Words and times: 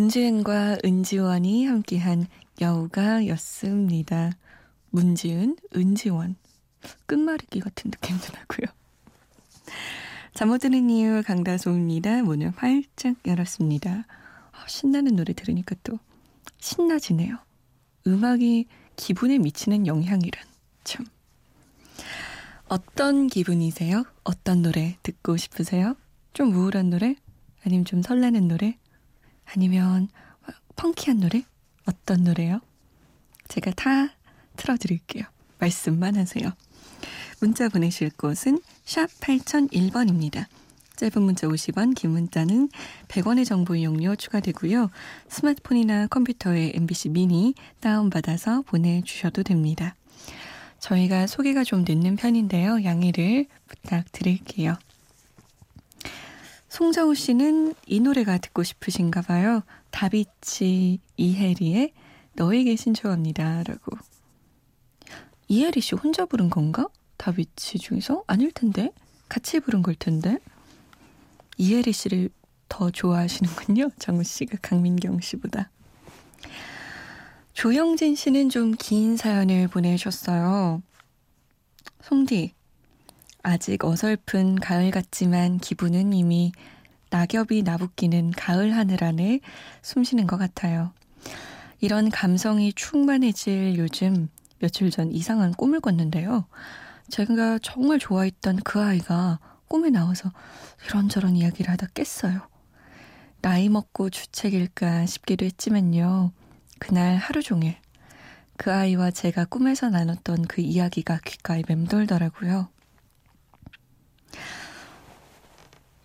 문지은과 0.00 0.78
은지원이 0.82 1.66
함께한 1.66 2.26
여우가였습니다. 2.58 4.30
문지은, 4.88 5.58
은지원. 5.76 6.36
끝말잇기 7.04 7.60
같은 7.60 7.90
느낌도 7.90 8.24
나고요. 8.32 8.74
잠 10.32 10.48
못 10.48 10.56
드는 10.56 10.88
이유 10.88 11.22
강다솜입니다. 11.22 12.22
문을 12.22 12.54
활짝 12.56 13.16
열었습니다. 13.26 14.06
아, 14.52 14.66
신나는 14.66 15.16
노래 15.16 15.34
들으니까 15.34 15.76
또 15.84 15.98
신나지네요. 16.60 17.36
음악이 18.06 18.68
기분에 18.96 19.36
미치는 19.36 19.86
영향이란 19.86 20.42
참. 20.82 21.04
어떤 22.68 23.26
기분이세요? 23.26 24.04
어떤 24.24 24.62
노래 24.62 24.96
듣고 25.02 25.36
싶으세요? 25.36 25.94
좀 26.32 26.54
우울한 26.54 26.88
노래? 26.88 27.16
아니면 27.66 27.84
좀 27.84 28.00
설레는 28.00 28.48
노래? 28.48 28.78
아니면 29.54 30.08
펑키한 30.76 31.20
노래? 31.20 31.44
어떤 31.86 32.24
노래요? 32.24 32.60
제가 33.48 33.72
다 33.72 34.14
틀어드릴게요. 34.56 35.24
말씀만 35.58 36.16
하세요. 36.16 36.52
문자 37.40 37.68
보내실 37.68 38.10
곳은 38.10 38.60
샵 38.84 39.08
8001번입니다. 39.20 40.46
짧은 40.96 41.22
문자 41.22 41.48
50원, 41.48 41.94
긴 41.94 42.10
문자는 42.10 42.68
100원의 43.08 43.46
정보 43.46 43.74
이용료 43.74 44.16
추가되고요. 44.16 44.90
스마트폰이나 45.28 46.06
컴퓨터에 46.08 46.72
MBC 46.74 47.08
미니 47.08 47.54
다운받아서 47.80 48.62
보내주셔도 48.62 49.42
됩니다. 49.42 49.94
저희가 50.78 51.26
소개가 51.26 51.64
좀 51.64 51.84
늦는 51.88 52.16
편인데요. 52.16 52.84
양해를 52.84 53.46
부탁드릴게요. 53.66 54.76
송정우 56.70 57.16
씨는 57.16 57.74
이 57.86 57.98
노래가 57.98 58.38
듣고 58.38 58.62
싶으신가 58.62 59.22
봐요. 59.22 59.62
다비치 59.90 61.00
이혜리의 61.16 61.92
너에게 62.34 62.76
신청합니다. 62.76 63.64
라고. 63.64 63.96
이혜리 65.48 65.80
씨 65.80 65.96
혼자 65.96 66.26
부른 66.26 66.48
건가? 66.48 66.86
다비치 67.16 67.78
중에서? 67.78 68.22
아닐 68.28 68.52
텐데. 68.52 68.92
같이 69.28 69.58
부른 69.58 69.82
걸 69.82 69.96
텐데. 69.96 70.38
이혜리 71.58 71.92
씨를 71.92 72.30
더 72.68 72.88
좋아하시는군요. 72.90 73.90
정우 73.98 74.22
씨가 74.22 74.58
강민경 74.62 75.20
씨보다. 75.20 75.70
조영진 77.52 78.14
씨는 78.14 78.48
좀 78.48 78.74
긴 78.78 79.16
사연을 79.16 79.66
보내셨어요. 79.66 80.82
송디, 82.02 82.54
아직 83.42 83.84
어설픈 83.84 84.56
가을 84.56 84.90
같지만 84.90 85.58
기분은 85.58 86.12
이미 86.12 86.52
낙엽이 87.10 87.62
나붓기는 87.62 88.32
가을 88.32 88.76
하늘 88.76 89.02
안에 89.02 89.40
숨쉬는 89.82 90.26
것 90.26 90.36
같아요. 90.36 90.92
이런 91.80 92.10
감성이 92.10 92.72
충만해질 92.72 93.76
요즘 93.78 94.28
며칠 94.58 94.90
전 94.90 95.10
이상한 95.10 95.52
꿈을 95.52 95.80
꿨는데요. 95.80 96.46
제가 97.08 97.58
정말 97.62 97.98
좋아했던 97.98 98.56
그 98.64 98.80
아이가 98.80 99.40
꿈에 99.68 99.90
나와서 99.90 100.32
이런저런 100.86 101.36
이야기를 101.36 101.70
하다 101.72 101.88
깼어요. 101.94 102.48
나이 103.40 103.68
먹고 103.68 104.10
주책일까 104.10 105.06
싶기도 105.06 105.46
했지만요. 105.46 106.32
그날 106.78 107.16
하루 107.16 107.42
종일 107.42 107.76
그 108.56 108.72
아이와 108.72 109.10
제가 109.10 109.46
꿈에서 109.46 109.88
나눴던 109.88 110.46
그 110.46 110.60
이야기가 110.60 111.20
귓가에 111.24 111.62
맴돌더라고요. 111.66 112.68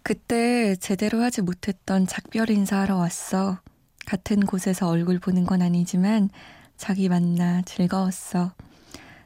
그때 0.04 0.76
제대로 0.76 1.22
하지 1.24 1.42
못했던 1.42 2.06
작별 2.06 2.50
인사하러 2.50 2.96
왔어. 2.96 3.60
같은 4.06 4.46
곳에서 4.46 4.88
얼굴 4.88 5.20
보는 5.20 5.46
건 5.46 5.62
아니지만 5.62 6.30
자기 6.78 7.10
만나 7.10 7.62
즐거웠어. 7.64 8.54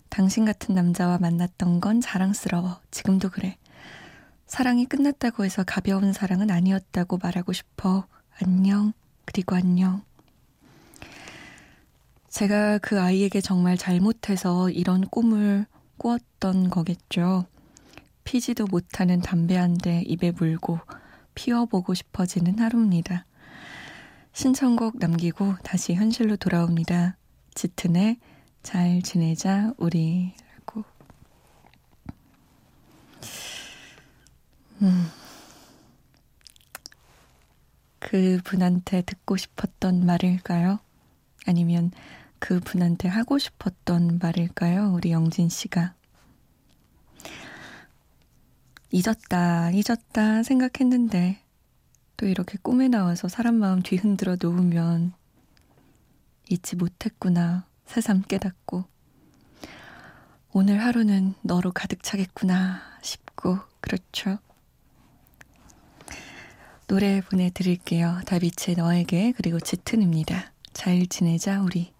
당신 0.07 0.45
같은 0.45 0.75
남자와 0.75 1.17
만났던 1.17 1.81
건 1.81 2.01
자랑스러워. 2.01 2.79
지금도 2.91 3.29
그래. 3.29 3.57
사랑이 4.47 4.85
끝났다고 4.85 5.45
해서 5.45 5.63
가벼운 5.63 6.13
사랑은 6.13 6.49
아니었다고 6.49 7.17
말하고 7.21 7.53
싶어. 7.53 8.05
안녕. 8.41 8.93
그리고 9.25 9.55
안녕. 9.55 10.01
제가 12.29 12.77
그 12.79 12.99
아이에게 13.01 13.41
정말 13.41 13.77
잘못해서 13.77 14.69
이런 14.69 15.01
꿈을 15.01 15.65
꾸었던 15.97 16.69
거겠죠. 16.69 17.45
피지도 18.29 18.67
못하는 18.67 19.21
담배 19.21 19.57
한 19.57 19.73
대 19.79 20.03
입에 20.05 20.29
물고 20.29 20.79
피워보고 21.33 21.95
싶어지는 21.95 22.59
하루입니다. 22.59 23.25
신청곡 24.33 24.99
남기고 24.99 25.55
다시 25.63 25.95
현실로 25.95 26.35
돌아옵니다. 26.35 27.17
짙은의 27.55 28.19
잘 28.61 29.01
지내자 29.01 29.73
우리라고. 29.77 30.83
음. 34.83 35.07
그 37.97 38.39
분한테 38.43 39.01
듣고 39.01 39.37
싶었던 39.37 40.05
말일까요? 40.05 40.77
아니면 41.47 41.89
그 42.37 42.59
분한테 42.59 43.07
하고 43.07 43.39
싶었던 43.39 44.19
말일까요? 44.21 44.91
우리 44.93 45.11
영진 45.11 45.49
씨가. 45.49 45.95
잊었다, 48.91 49.71
잊었다 49.71 50.43
생각했는데 50.43 51.39
또 52.17 52.25
이렇게 52.25 52.57
꿈에 52.61 52.87
나와서 52.87 53.27
사람 53.27 53.55
마음 53.55 53.81
뒤흔들어 53.81 54.37
놓으면 54.41 55.13
잊지 56.49 56.75
못했구나 56.75 57.65
새삼 57.85 58.23
깨닫고 58.23 58.85
오늘 60.51 60.83
하루는 60.83 61.35
너로 61.41 61.71
가득 61.71 62.01
차겠구나 62.01 62.81
싶고 63.01 63.59
그렇죠. 63.79 64.39
노래 66.87 67.21
보내드릴게요. 67.21 68.21
다비치 68.25 68.73
너에게 68.73 69.31
그리고 69.37 69.59
짙은입니다. 69.59 70.51
잘 70.73 71.05
지내자 71.05 71.61
우리. 71.61 71.93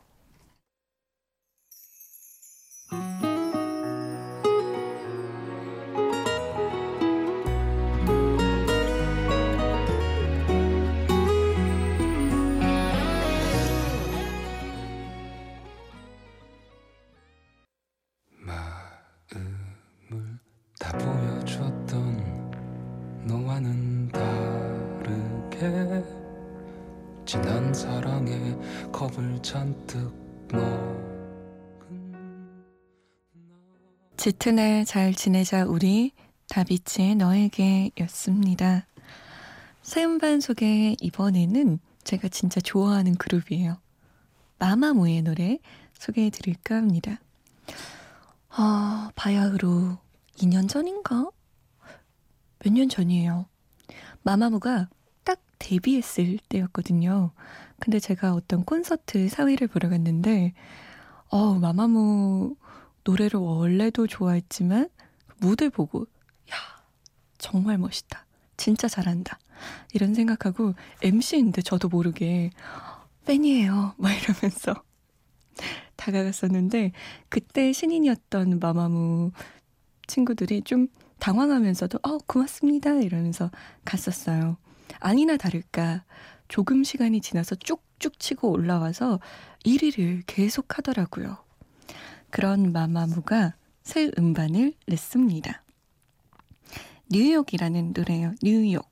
겁을 28.99 29.41
잔뜩 29.41 30.11
먹은 30.51 30.99
짙은에 34.17 34.83
잘 34.83 35.13
지내자 35.13 35.63
우리 35.63 36.11
다비치의 36.49 37.15
너에게 37.15 37.91
였습니다. 38.01 38.85
사연반 39.83 40.41
속에 40.41 40.97
이번에는 40.99 41.79
제가 42.03 42.27
진짜 42.27 42.59
좋아하는 42.59 43.15
그룹이에요. 43.15 43.77
마마무의 44.57 45.21
노래 45.21 45.59
소개해 45.93 46.29
드릴까 46.29 46.75
합니다. 46.75 47.21
아, 48.49 49.11
바야흐로 49.15 49.97
2년 50.39 50.67
전인가? 50.67 51.31
몇 52.65 52.73
년 52.73 52.89
전이에요. 52.89 53.45
마마무가 54.23 54.89
데뷔했을 55.59 56.39
때였거든요. 56.49 57.31
근데 57.79 57.99
제가 57.99 58.33
어떤 58.33 58.63
콘서트 58.65 59.29
사위를 59.29 59.67
보러 59.67 59.89
갔는데, 59.89 60.53
어 61.29 61.53
마마무 61.55 62.55
노래를 63.03 63.39
원래도 63.39 64.07
좋아했지만 64.07 64.89
무대 65.39 65.69
보고 65.69 66.03
야 66.51 66.55
정말 67.37 67.77
멋있다. 67.77 68.25
진짜 68.57 68.87
잘한다. 68.87 69.39
이런 69.93 70.13
생각하고 70.13 70.73
MC인데 71.01 71.61
저도 71.61 71.89
모르게 71.89 72.51
팬이에요. 73.25 73.93
막 73.97 74.11
이러면서 74.11 74.83
다가갔었는데 75.95 76.91
그때 77.29 77.71
신인이었던 77.73 78.59
마마무 78.59 79.31
친구들이 80.07 80.63
좀 80.63 80.87
당황하면서도 81.19 81.99
어 82.03 82.17
고맙습니다 82.25 82.93
이러면서 82.95 83.51
갔었어요. 83.85 84.57
아니나 84.99 85.37
다를까 85.37 86.03
조금 86.49 86.83
시간이 86.83 87.21
지나서 87.21 87.55
쭉쭉 87.55 88.19
치고 88.19 88.51
올라와서 88.51 89.19
1위를 89.65 90.23
계속 90.27 90.77
하더라고요. 90.77 91.37
그런 92.29 92.73
마마무가 92.73 93.55
새 93.83 94.11
음반을 94.17 94.73
냈습니다. 94.87 95.63
뉴욕이라는 97.11 97.93
노래예요. 97.95 98.33
뉴욕. 98.43 98.87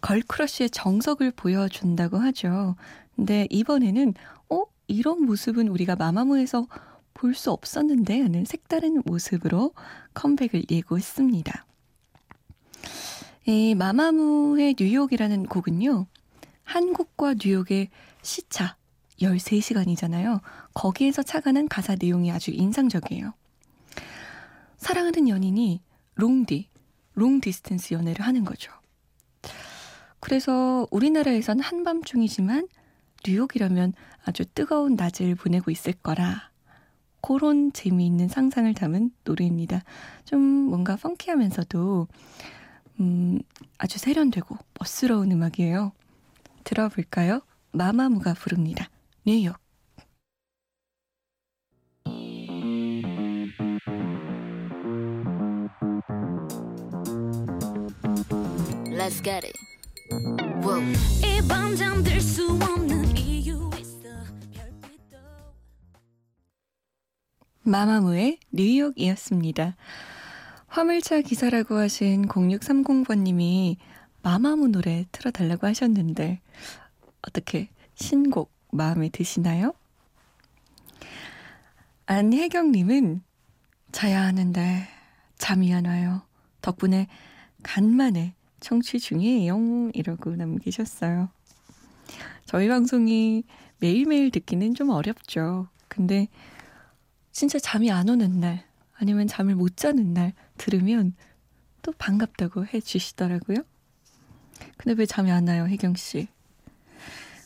걸크러쉬의 0.00 0.70
정석을 0.70 1.32
보여준다고 1.32 2.18
하죠. 2.18 2.76
근데 3.16 3.46
이번에는 3.50 4.14
어 4.48 4.62
이런 4.86 5.24
모습은 5.24 5.68
우리가 5.68 5.96
마마무에서 5.96 6.66
볼 7.12 7.34
수 7.34 7.50
없었는데 7.50 8.22
하는 8.22 8.46
색다른 8.46 9.02
모습으로 9.04 9.72
컴백을 10.14 10.64
예고했습니다. 10.70 11.66
이 13.46 13.74
마마무의 13.74 14.76
뉴욕이라는 14.78 15.46
곡은요. 15.46 16.06
한국과 16.70 17.34
뉴욕의 17.42 17.88
시차 18.22 18.76
13시간이잖아요. 19.20 20.40
거기에서 20.72 21.20
착안한 21.24 21.66
가사 21.66 21.96
내용이 22.00 22.30
아주 22.30 22.52
인상적이에요. 22.52 23.34
사랑하는 24.76 25.28
연인이 25.28 25.82
롱디, 26.14 26.68
long 27.14 27.40
distance 27.40 27.94
연애를 27.94 28.24
하는 28.24 28.44
거죠. 28.44 28.72
그래서 30.20 30.86
우리나라에선 30.92 31.58
한밤중이지만 31.58 32.68
뉴욕이라면 33.26 33.92
아주 34.24 34.44
뜨거운 34.54 34.94
낮을 34.94 35.34
보내고 35.34 35.72
있을 35.72 35.92
거라. 35.92 36.50
그런 37.20 37.72
재미있는 37.72 38.28
상상을 38.28 38.72
담은 38.74 39.10
노래입니다. 39.24 39.82
좀 40.24 40.40
뭔가 40.40 40.94
펑키하면서도 40.94 42.06
음, 43.00 43.40
아주 43.76 43.98
세련되고 43.98 44.56
멋스러운 44.78 45.32
음악이에요. 45.32 45.92
들어볼까요? 46.70 47.40
마마무가 47.72 48.32
부릅니다. 48.34 48.88
뉴욕. 49.26 49.56
Let's 58.86 59.20
get 59.24 59.44
it. 59.44 59.52
이밤 61.24 61.74
잠들 61.74 62.20
수 62.20 62.52
없는 62.52 63.16
이유 63.16 63.68
있어 63.76 64.08
별빛도 64.52 65.18
마마무의 67.62 68.38
뉴욕이었습니다. 68.52 69.76
화물차 70.68 71.22
기사라고 71.22 71.76
하신 71.78 72.28
0630번님이 72.28 73.76
마마무 74.22 74.68
노래 74.68 75.06
틀어달라고 75.12 75.66
하셨는데 75.66 76.40
어떻게 77.22 77.68
신곡 77.94 78.52
마음에 78.72 79.08
드시나요? 79.08 79.72
안혜경님은 82.06 83.22
자야 83.92 84.22
하는데 84.22 84.88
잠이 85.38 85.72
안 85.72 85.86
와요. 85.86 86.22
덕분에 86.60 87.06
간만에 87.62 88.34
청취 88.60 89.00
중이에요. 89.00 89.90
이러고 89.94 90.36
남기셨어요. 90.36 91.30
저희 92.44 92.68
방송이 92.68 93.44
매일매일 93.78 94.30
듣기는 94.30 94.74
좀 94.74 94.90
어렵죠. 94.90 95.68
근데 95.88 96.28
진짜 97.32 97.58
잠이 97.58 97.90
안 97.90 98.08
오는 98.08 98.40
날, 98.40 98.64
아니면 98.94 99.26
잠을 99.26 99.54
못 99.54 99.76
자는 99.76 100.12
날 100.12 100.34
들으면 100.58 101.14
또 101.82 101.92
반갑다고 101.92 102.66
해 102.66 102.80
주시더라고요. 102.80 103.58
근데 104.76 104.98
왜 104.98 105.06
잠이 105.06 105.30
안 105.30 105.48
와요, 105.48 105.66
혜경 105.66 105.94
씨? 105.96 106.28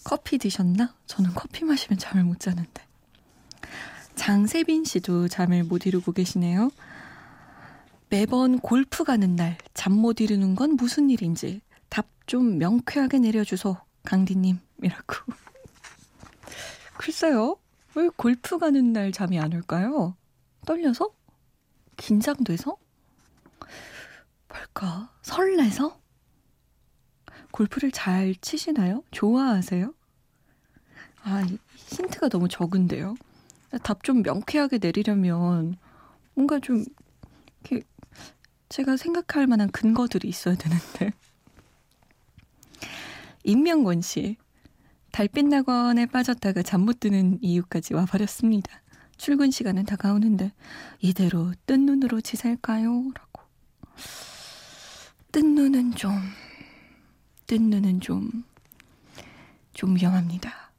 커피 0.05 0.39
드셨나? 0.39 0.95
저는 1.07 1.33
커피 1.35 1.65
마시면 1.65 1.99
잠을 1.99 2.25
못 2.25 2.41
자는데. 2.41 2.83
장세빈 4.15 4.85
씨도 4.85 5.29
잠을 5.29 5.65
못 5.65 5.87
이루고 5.87 6.13
계시네요. 6.13 6.71
매번 8.11 8.59
골프 8.61 9.03
가는 9.05 9.35
날 9.37 9.57
잠 9.75 9.93
못 9.95 10.21
이루는 10.21 10.55
건 10.55 10.77
무슨 10.77 11.11
일인지 11.11 11.61
답 11.89 12.07
좀 12.27 12.57
명쾌하게 12.59 13.19
내려주소 13.19 13.77
강디님이라고. 14.05 15.15
글쎄요. 16.97 17.57
왜 17.95 18.09
골프 18.17 18.59
가는 18.59 18.93
날 18.95 19.13
잠이 19.13 19.39
안 19.39 19.53
올까요? 19.53 20.17
떨려서? 20.67 21.11
긴장돼서? 21.99 22.77
뭘까? 24.49 25.13
설레서? 25.23 26.01
골프를 27.55 27.93
잘 27.93 28.35
치시나요? 28.41 29.05
좋아하세요? 29.13 29.95
아, 31.23 31.47
힌트가 31.77 32.29
너무 32.29 32.49
적은데요. 32.49 33.15
답 33.85 34.03
좀 34.03 34.23
명쾌하게 34.23 34.79
내리려면 34.79 35.77
뭔가 36.35 36.59
좀 36.59 36.85
이렇게 37.63 37.87
제가 38.69 38.97
생각할 38.97 39.47
만한 39.47 39.71
근거들이 39.71 40.29
있어야 40.29 40.57
되는데. 40.57 41.13
임명권 43.45 44.01
씨. 44.03 44.37
달빛 45.13 45.47
낙원에 45.47 46.07
빠졌다가 46.07 46.63
잠 46.63 46.81
못 46.81 46.99
드는 46.99 47.39
이유까지 47.41 47.95
와버렸습니다. 47.95 48.83
출근 49.17 49.53
시간은 49.53 49.85
다가오는데 49.85 50.51
이대로 50.99 51.53
뜬 51.67 51.87
눈으로 51.87 52.21
지살까요? 52.21 53.13
라고. 53.15 53.43
뜬 55.31 55.55
눈은 55.55 55.93
좀, 55.93 56.11
뜬 57.47 57.71
눈은 57.71 58.01
좀, 58.01 58.45
좀 59.73 59.97
위험합니다. 59.97 60.73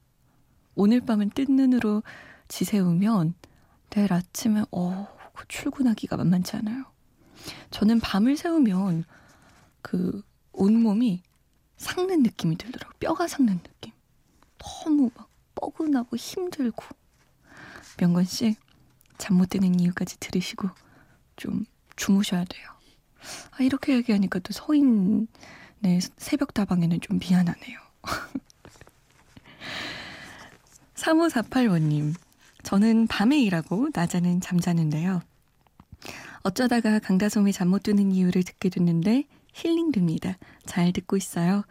오늘 0.76 1.02
밤은 1.02 1.32
뜬 1.32 1.56
눈으로 1.56 2.04
지새우면 2.48 3.34
내일 3.92 4.12
아침에, 4.14 4.64
어, 4.72 5.08
출근하기가 5.48 6.18
만만치 6.18 6.56
않아요. 6.58 6.86
저는 7.72 8.00
밤을 8.00 8.38
새우면 8.38 9.06
그 9.82 10.22
온몸이 10.52 11.22
삭는 11.78 12.24
느낌이 12.24 12.58
들더라고요. 12.58 12.98
뼈가 13.00 13.28
삭는 13.28 13.60
느낌. 13.62 13.94
너무 14.58 15.12
막 15.16 15.30
뻐근하고 15.56 16.16
힘들고. 16.18 16.84
명건 17.98 18.24
씨, 18.26 18.56
잠 19.18 19.38
못 19.38 19.50
드는 19.50 19.80
이유까지 19.80 20.20
들으시고 20.20 20.70
좀 21.36 21.66
주무셔야 21.96 22.44
돼요. 22.46 22.68
아, 23.52 23.64
이렇게 23.64 23.94
얘기하니까 23.96 24.40
또 24.40 24.52
서인 24.54 25.28
의 25.84 26.00
새벽 26.18 26.54
다방에는 26.54 27.02
좀 27.02 27.20
미안하네요. 27.20 27.80
3548번님, 30.96 32.16
저는 32.64 33.08
밤에 33.08 33.40
일하고 33.40 33.90
낮에는 33.94 34.42
잠자는데요. 34.42 35.22
어쩌다가 36.44 37.00
강다솜이 37.00 37.54
잠못 37.54 37.84
드는 37.84 38.12
이유를 38.12 38.44
듣게 38.44 38.70
됐는데 38.70 39.26
힐링됩니다. 39.54 40.38
잘 40.66 40.92
듣고 40.94 41.18
있어요. 41.18 41.64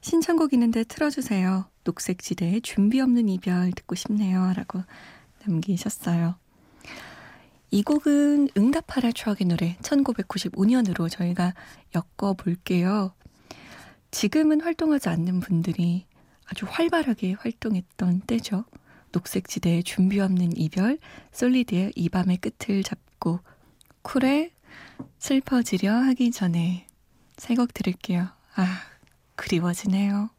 신청곡 0.00 0.52
있는데 0.54 0.84
틀어주세요. 0.84 1.66
녹색지대의 1.84 2.60
준비 2.62 3.00
없는 3.00 3.28
이별 3.28 3.72
듣고 3.72 3.94
싶네요. 3.94 4.52
라고 4.54 4.82
남기셨어요. 5.46 6.36
이 7.70 7.82
곡은 7.82 8.50
응답하라 8.56 9.12
추억의 9.12 9.46
노래 9.46 9.76
1995년으로 9.82 11.10
저희가 11.10 11.54
엮어볼게요. 11.94 13.12
지금은 14.14 14.60
활동하지 14.60 15.08
않는 15.08 15.40
분들이 15.40 16.06
아주 16.46 16.66
활발하게 16.68 17.32
활동했던 17.32 18.20
때죠. 18.20 18.64
녹색지대의 19.10 19.82
준비 19.82 20.20
없는 20.20 20.56
이별, 20.56 20.98
솔리드의 21.32 21.94
이 21.96 22.08
밤의 22.08 22.36
끝을 22.36 22.84
잡고 22.84 23.40
쿨에 24.02 24.52
슬퍼지려 25.18 25.92
하기 25.92 26.30
전에 26.30 26.86
새곡 27.38 27.74
들을게요. 27.74 28.28
아, 28.54 28.82
그리워지네요. 29.34 30.30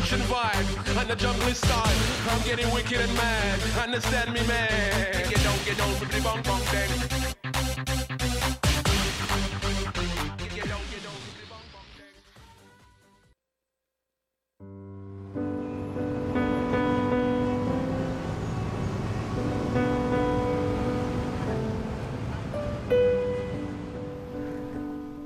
Inspiration 0.00 0.26
vibe 0.32 1.00
and 1.00 1.10
the 1.10 1.16
jungle 1.16 1.54
style. 1.54 1.96
I'm 2.30 2.42
getting 2.42 2.72
wicked 2.72 3.00
and 3.00 3.14
mad. 3.14 3.60
Understand 3.82 4.32
me, 4.32 4.40
man? 4.46 5.28
Get 5.28 5.42
down, 5.42 5.58
get 5.64 5.76
down 5.76 5.90
with 6.00 6.10
the 6.10 6.20
bong 6.22 6.42
bong 6.42 6.60
thing. 6.72 6.90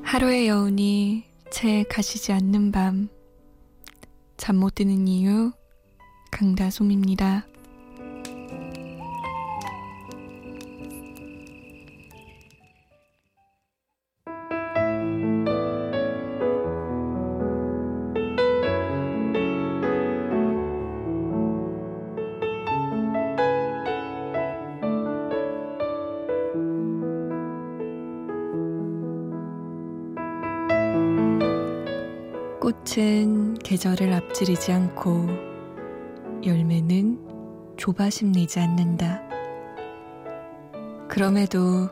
하루의 0.02 0.46
여운이 0.46 1.24
채 1.50 1.82
가시지 1.88 2.32
않는 2.32 2.70
밤. 2.70 3.13
잠 4.44 4.56
못 4.56 4.74
드는 4.74 5.08
이유, 5.08 5.52
강다솜입니다. 6.30 7.46
꽃은 32.60 33.43
계절을 33.64 34.12
앞지르지 34.12 34.72
않고 34.72 35.26
열매는 36.44 37.74
조바심 37.78 38.32
내지 38.32 38.60
않는다. 38.60 39.22
그럼에도 41.08 41.88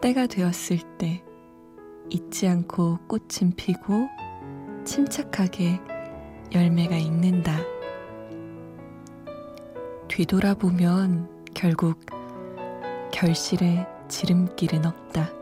때가 0.00 0.28
되었을 0.28 0.78
때 0.96 1.24
잊지 2.08 2.46
않고 2.46 3.00
꽃은 3.08 3.52
피고 3.56 4.08
침착하게 4.84 5.80
열매가 6.54 6.96
익는다. 6.96 7.58
뒤돌아보면 10.06 11.28
결국 11.52 11.98
결실의 13.12 13.86
지름길은 14.06 14.86
없다. 14.86 15.32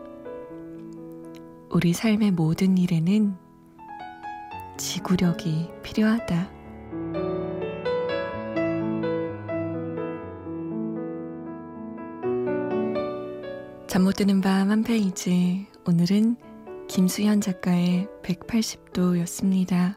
우리 1.71 1.93
삶의 1.93 2.31
모든 2.31 2.79
일에는 2.79 3.46
지구력이 4.77 5.71
필요하다. 5.83 6.51
잠 13.87 14.03
못 14.05 14.17
드는 14.17 14.41
밤 14.41 14.71
한 14.71 14.83
페이지. 14.83 15.67
오늘은 15.87 16.37
김수현 16.89 17.41
작가의 17.41 18.07
180도였습니다. 18.23 19.97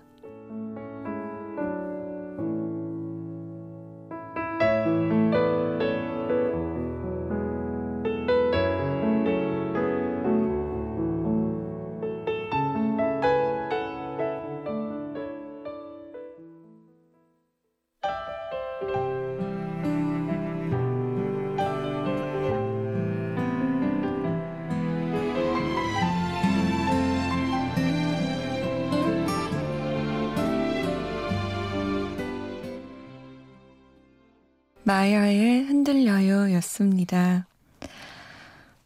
마야의 34.89 35.65
흔들려요 35.65 36.51
였습니다. 36.53 37.45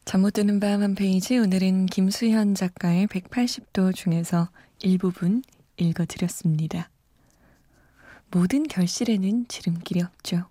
잠 0.04 0.20
못 0.20 0.32
드는 0.34 0.60
밤 0.60 0.82
한 0.82 0.96
페이지 0.96 1.38
오늘은 1.38 1.86
김수현 1.86 2.56
작가의 2.56 3.08
180도 3.08 3.96
중에서 3.96 4.50
일부분 4.82 5.44
읽어드렸습니다. 5.78 6.90
모든 8.32 8.64
결실에는 8.64 9.48
지름길이 9.48 10.02
없죠. 10.02 10.50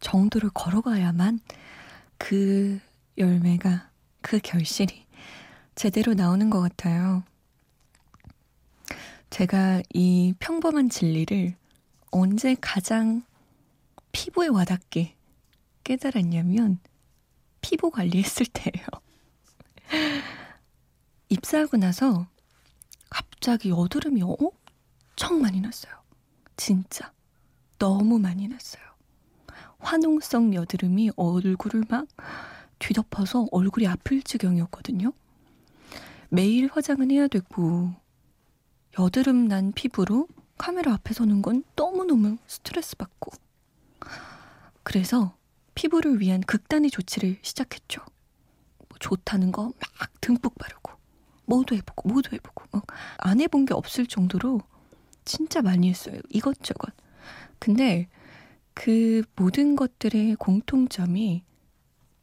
정도를 0.00 0.48
걸어가야만 0.54 1.40
그 2.16 2.80
열매가, 3.18 3.90
그 4.22 4.38
결실이 4.42 5.04
제대로 5.74 6.14
나오는 6.14 6.48
것 6.48 6.62
같아요. 6.62 7.22
제가 9.28 9.82
이 9.92 10.32
평범한 10.38 10.88
진리를 10.88 11.54
언제 12.10 12.56
가장 12.62 13.24
피부에 14.14 14.46
와닿게 14.46 15.16
깨달았냐면 15.82 16.78
피부 17.60 17.90
관리했을 17.90 18.46
때예요. 18.46 18.86
입사하고 21.28 21.76
나서 21.76 22.28
갑자기 23.10 23.70
여드름이 23.70 24.22
엄청 24.22 25.42
많이 25.42 25.60
났어요. 25.60 25.92
진짜 26.56 27.12
너무 27.78 28.20
많이 28.20 28.46
났어요. 28.46 28.84
화농성 29.80 30.54
여드름이 30.54 31.10
얼굴을 31.16 31.84
막 31.88 32.06
뒤덮어서 32.78 33.48
얼굴이 33.50 33.88
아플 33.88 34.22
지경이었거든요. 34.22 35.12
매일 36.28 36.70
화장은 36.72 37.10
해야 37.10 37.26
되고 37.26 37.92
여드름 38.96 39.48
난 39.48 39.72
피부로 39.72 40.28
카메라 40.56 40.92
앞에 40.94 41.14
서는 41.14 41.42
건 41.42 41.64
너무너무 41.74 42.36
스트레스 42.46 42.96
받고 42.96 43.43
그래서 44.82 45.36
피부를 45.74 46.20
위한 46.20 46.40
극단의 46.40 46.90
조치를 46.90 47.38
시작했죠. 47.42 48.00
뭐 48.88 48.98
좋다는 49.00 49.52
거 49.52 49.72
막 50.00 50.20
듬뿍 50.20 50.54
바르고 50.58 50.92
모두 51.46 51.74
해보고 51.74 52.08
모두 52.08 52.30
해보고 52.34 52.64
막 52.72 52.86
안 53.18 53.40
해본 53.40 53.66
게 53.66 53.74
없을 53.74 54.06
정도로 54.06 54.60
진짜 55.24 55.62
많이 55.62 55.88
했어요. 55.88 56.20
이것저것. 56.30 56.92
근데 57.58 58.08
그 58.74 59.22
모든 59.36 59.76
것들의 59.76 60.36
공통점이 60.36 61.44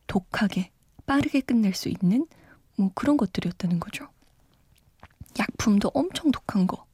독하게 0.07 0.71
빠르게 1.05 1.41
끝낼 1.41 1.73
수 1.73 1.89
있는 1.89 2.27
뭐 2.77 2.91
그런 2.93 3.17
것들이었다는 3.17 3.79
거죠. 3.79 4.07
약품도 5.39 5.91
엄청 5.93 6.31
독한 6.31 6.67
거. 6.67 6.85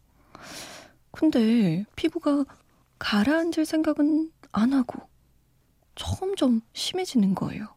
근데 1.12 1.86
피부가 1.96 2.46
가라앉을 3.00 3.66
생각은 3.66 4.32
안 4.58 4.74
하고 4.74 5.08
점점 5.96 6.62
심해지는 6.74 7.36
거예요. 7.36 7.68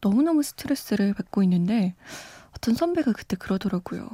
너무너무 0.00 0.42
스트레스를 0.42 1.14
받고 1.14 1.42
있는데 1.44 1.94
어떤 2.56 2.74
선배가 2.74 3.12
그때 3.12 3.36
그러더라고요. 3.36 4.08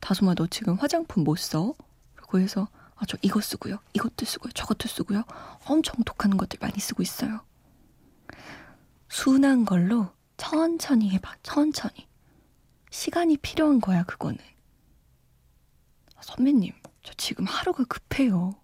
다솜아 0.00 0.34
너 0.34 0.46
지금 0.46 0.74
화장품 0.76 1.24
못 1.24 1.36
써? 1.36 1.74
그리고 2.14 2.38
해서 2.40 2.68
아, 2.94 3.06
저 3.06 3.16
이거 3.22 3.40
쓰고요. 3.40 3.78
이것도 3.94 4.26
쓰고요. 4.26 4.52
저것도 4.52 4.88
쓰고요. 4.88 5.24
엄청 5.66 5.96
독한 6.04 6.36
것들 6.36 6.58
많이 6.60 6.78
쓰고 6.78 7.02
있어요. 7.02 7.40
순한 9.08 9.64
걸로 9.64 10.10
천천히 10.36 11.10
해봐. 11.10 11.36
천천히. 11.42 12.08
시간이 12.90 13.38
필요한 13.38 13.80
거야, 13.80 14.04
그거는. 14.04 14.38
아, 16.16 16.20
선배님, 16.22 16.72
저 17.02 17.14
지금 17.14 17.46
하루가 17.46 17.84
급해요. 17.84 18.54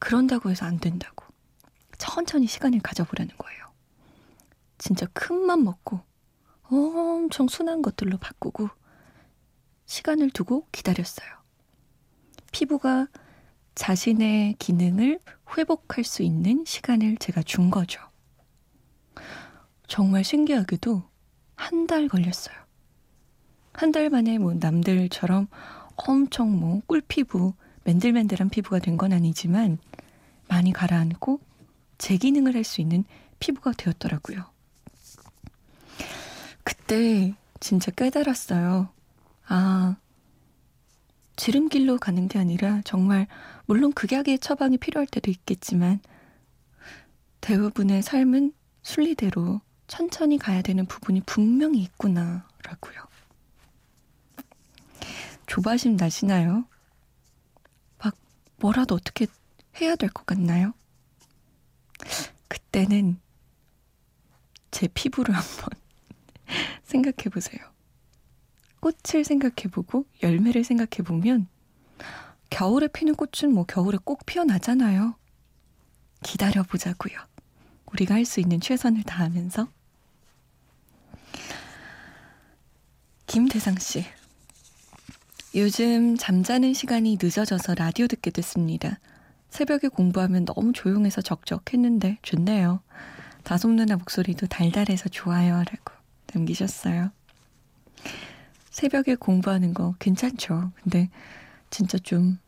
그런다고 0.00 0.50
해서 0.50 0.66
안 0.66 0.78
된다고. 0.78 1.24
천천히 1.98 2.46
시간을 2.48 2.80
가져보라는 2.80 3.36
거예요. 3.36 3.60
진짜 4.78 5.06
큰 5.12 5.44
맘 5.46 5.62
먹고 5.64 6.00
엄청 6.62 7.46
순한 7.48 7.82
것들로 7.82 8.16
바꾸고 8.18 8.68
시간을 9.86 10.30
두고 10.30 10.66
기다렸어요. 10.72 11.28
피부가 12.52 13.06
자신의 13.74 14.54
기능을 14.58 15.20
회복할 15.56 16.04
수 16.04 16.22
있는 16.22 16.64
시간을 16.64 17.16
제가 17.18 17.42
준 17.42 17.70
거죠. 17.70 18.00
정말 19.86 20.24
신기하게도 20.24 21.02
한 21.56 21.86
달 21.86 22.08
걸렸어요. 22.08 22.56
한 23.72 23.92
달 23.92 24.08
만에 24.10 24.38
뭐 24.38 24.54
남들처럼 24.54 25.48
엄청 25.96 26.58
뭐 26.58 26.80
꿀피부, 26.86 27.54
맨들맨들한 27.84 28.50
피부가 28.50 28.78
된 28.78 28.96
건 28.96 29.12
아니지만 29.12 29.78
많이 30.48 30.72
가라앉고 30.72 31.40
제 31.98 32.16
기능을 32.16 32.54
할 32.54 32.64
수 32.64 32.80
있는 32.80 33.04
피부가 33.38 33.72
되었더라고요. 33.72 34.44
그때 36.64 37.34
진짜 37.60 37.90
깨달았어요. 37.90 38.88
아, 39.46 39.96
지름길로 41.36 41.98
가는 41.98 42.28
게 42.28 42.38
아니라 42.38 42.82
정말 42.84 43.26
물론 43.66 43.92
극약의 43.92 44.40
처방이 44.40 44.76
필요할 44.78 45.06
때도 45.06 45.30
있겠지만 45.30 46.00
대부분의 47.40 48.02
삶은 48.02 48.52
순리대로 48.82 49.60
천천히 49.86 50.38
가야 50.38 50.60
되는 50.62 50.84
부분이 50.86 51.22
분명히 51.22 51.80
있구나라고요. 51.82 53.00
조바심 55.46 55.96
나시나요? 55.96 56.64
막 58.60 58.66
뭐라도 58.66 58.94
어떻게 58.94 59.26
해야 59.80 59.96
될 59.96 60.10
것 60.10 60.26
같나요? 60.26 60.72
그때는 62.48 63.20
제 64.70 64.88
피부를 64.88 65.34
한번 65.36 65.68
생각해 66.84 67.30
보세요. 67.32 67.60
꽃을 68.80 69.24
생각해 69.24 69.70
보고 69.70 70.06
열매를 70.22 70.64
생각해 70.64 71.02
보면 71.04 71.48
겨울에 72.48 72.88
피는 72.88 73.14
꽃은 73.14 73.52
뭐 73.52 73.64
겨울에 73.64 73.98
꼭 74.02 74.24
피어나잖아요. 74.26 75.14
기다려 76.22 76.62
보자고요. 76.62 77.18
우리가 77.92 78.14
할 78.14 78.24
수 78.24 78.40
있는 78.40 78.60
최선을 78.60 79.02
다하면서. 79.04 79.68
김대상 83.26 83.78
씨. 83.78 84.04
요즘 85.56 86.16
잠자는 86.16 86.74
시간이 86.74 87.18
늦어져서 87.20 87.74
라디오 87.74 88.06
듣게 88.06 88.30
됐습니다. 88.30 89.00
새벽에 89.48 89.88
공부하면 89.88 90.44
너무 90.44 90.72
조용해서 90.72 91.22
적적했는데 91.22 92.18
좋네요. 92.22 92.80
다솜 93.42 93.74
누나 93.74 93.96
목소리도 93.96 94.46
달달해서 94.46 95.08
좋아요. 95.08 95.54
라고 95.54 95.92
남기셨어요. 96.32 97.10
새벽에 98.70 99.16
공부하는 99.16 99.74
거 99.74 99.96
괜찮죠. 99.98 100.70
근데 100.84 101.10
진짜 101.68 101.98
좀 101.98 102.38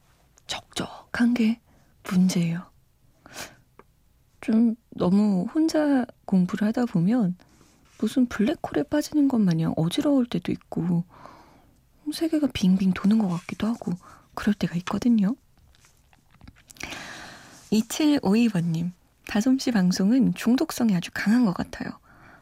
적적한 0.46 1.34
게 1.34 1.58
문제예요. 2.08 2.62
좀 4.40 4.76
너무 4.90 5.48
혼자 5.52 6.06
공부를 6.24 6.68
하다 6.68 6.86
보면 6.86 7.36
무슨 7.98 8.26
블랙홀에 8.26 8.84
빠지는 8.88 9.26
것 9.26 9.38
마냥 9.40 9.74
어지러울 9.76 10.26
때도 10.26 10.52
있고 10.52 11.02
세계가 12.10 12.48
빙빙 12.52 12.92
도는 12.92 13.18
것 13.18 13.28
같기도 13.28 13.66
하고 13.66 13.92
그럴 14.34 14.54
때가 14.54 14.76
있거든요. 14.76 15.36
2752번님, 17.70 18.92
다솜씨 19.26 19.70
방송은 19.70 20.34
중독성이 20.34 20.94
아주 20.94 21.10
강한 21.14 21.44
것 21.44 21.54
같아요. 21.54 21.90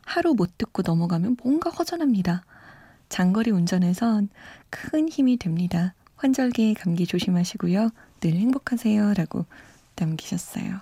하루 0.05 0.35
못 0.35 0.59
듣고 0.59 0.83
넘어가면 0.83 1.37
뭔가 1.43 1.71
허전합니다. 1.71 2.45
장거리 3.09 3.51
운전에선 3.51 4.29
큰 4.71 5.09
힘이 5.09 5.37
됩니다. 5.37 5.95
환절기 6.17 6.75
감기 6.75 7.07
조심하시고요. 7.07 7.91
늘 8.21 8.33
행복하세요. 8.35 9.15
라고 9.15 9.47
남기셨어요. 9.97 10.81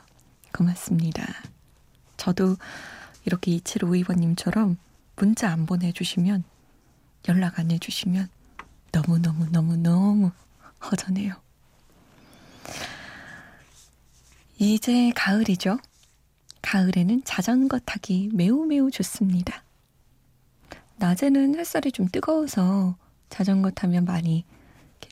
고맙습니다. 0.53 1.27
저도 2.17 2.57
이렇게 3.25 3.57
2752번님처럼 3.59 4.77
문자 5.17 5.51
안 5.51 5.67
보내주시면 5.67 6.45
연락 7.29 7.59
안 7.59 7.71
해주시면 7.71 8.29
너무너무너무너무 8.93 10.31
허전해요. 10.85 11.35
이제 14.59 15.13
가을이죠. 15.15 15.79
가을에는 16.63 17.23
자전거 17.25 17.79
타기 17.79 18.31
매우 18.33 18.67
매우 18.67 18.91
좋습니다. 18.91 19.63
낮에는 20.97 21.59
햇살이 21.59 21.93
좀 21.93 22.09
뜨거워서 22.11 22.97
자전거 23.31 23.71
타면 23.71 24.05
많이 24.05 24.45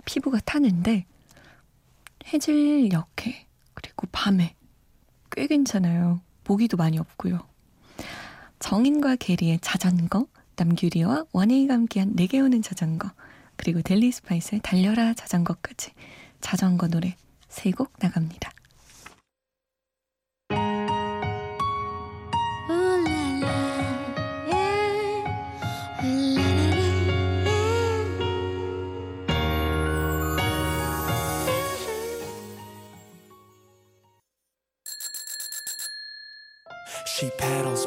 피부가 0.04 0.40
타는데 0.40 1.06
해질 2.32 2.90
역해 2.92 3.46
그리고 3.74 4.06
밤에 4.10 4.56
꽤 5.30 5.46
괜찮아요. 5.46 6.20
모기도 6.44 6.76
많이 6.76 6.98
없고요. 6.98 7.46
정인과 8.58 9.16
게리의 9.16 9.60
자전거, 9.60 10.26
남규리와 10.56 11.26
원혜이가 11.32 11.74
함께한 11.74 12.14
내게 12.14 12.40
오는 12.40 12.62
자전거, 12.62 13.10
그리고 13.56 13.82
델리 13.82 14.12
스파이스의 14.12 14.60
달려라 14.62 15.14
자전거까지 15.14 15.92
자전거 16.40 16.88
노래 16.88 17.16
세곡 17.48 17.92
나갑니다. 17.98 18.52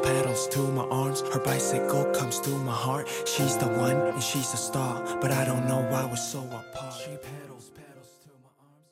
Pedals 0.01 0.47
to 0.49 0.61
my 0.71 0.85
arms. 0.85 1.21
Her 1.33 1.39
bicycle 1.39 1.98
comes 2.29 2.41
to 2.41 2.51
my 2.63 2.71
heart. 2.71 3.07
She's 3.25 3.57
the 3.57 3.67
one 3.67 3.95
and 3.95 4.21
she's 4.21 4.53
a 4.53 4.57
star. 4.57 5.01
But 5.19 5.31
I 5.31 5.45
don't 5.45 5.67
know 5.67 5.81
why 5.89 6.05
we're 6.05 6.15
so 6.15 6.41
apart. 6.41 6.93
She 6.93 7.17
pedals, 7.17 7.71
pedals 7.73 8.11
to 8.23 8.29
my 8.43 8.51
arms. 8.61 8.85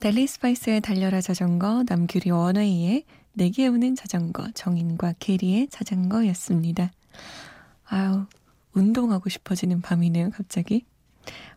델리 0.00 0.26
스파이스의 0.26 0.82
달려라 0.82 1.22
자전거, 1.22 1.84
남규리 1.88 2.30
원웨이의 2.30 3.04
내게 3.32 3.68
오는 3.68 3.94
자전거, 3.94 4.50
정인과 4.52 5.14
게리의 5.18 5.68
자전거였습니다. 5.68 6.90
아유, 7.86 8.26
운동하고 8.72 9.28
싶어지는 9.28 9.80
밤이네요, 9.80 10.30
갑자기. 10.30 10.84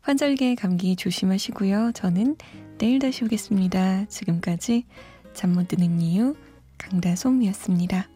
환절기에 0.02 0.56
감기 0.56 0.96
조심하시고요. 0.96 1.92
저는 1.94 2.36
내일 2.78 3.00
다시 3.00 3.24
오겠습니다. 3.24 4.06
지금까지 4.06 4.86
잠 5.34 5.54
못 5.54 5.68
드는 5.68 6.02
이유 6.02 6.36
강다솜이었습니다. 6.78 8.08